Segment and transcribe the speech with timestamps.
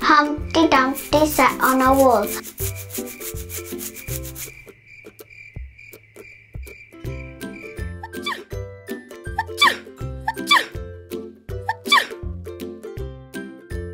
[0.00, 2.26] Humpty Dumpty sat on a wall.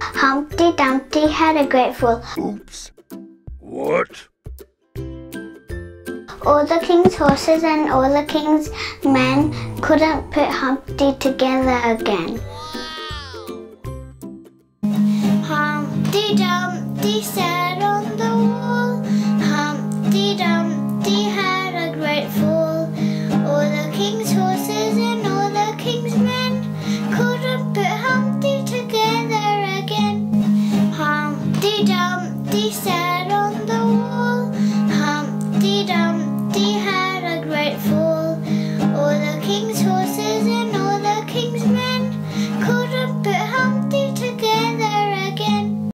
[0.01, 2.23] Humpty Dumpty had a great fall.
[2.39, 2.93] Oops.
[3.61, 4.29] What?
[6.47, 8.71] All the king's horses and all the king's
[9.05, 12.41] men couldn't put Humpty together again.
[32.46, 34.54] Dumpty sat on the wall.
[34.94, 38.38] Humpty Dumpty had a great fall.
[38.96, 42.14] All the king's horses and all the king's men
[42.64, 45.92] couldn't put Humpty together again.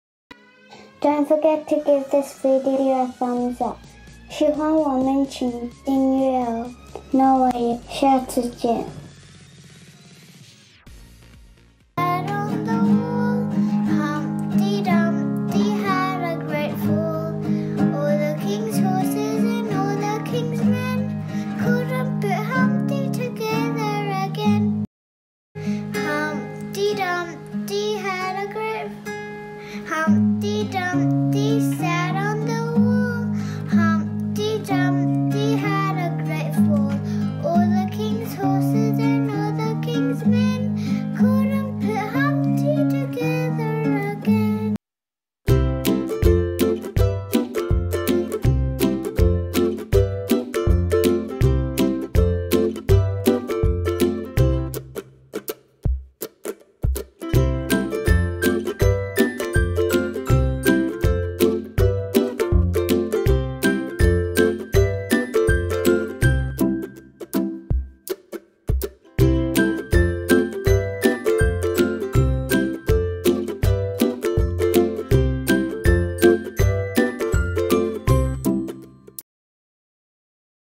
[1.02, 3.78] Don't forget to give this video a thumbs up.
[4.30, 6.70] 喜欢我们请订阅哦。
[7.10, 8.97] 那我也下次见。
[30.09, 30.58] Auntie.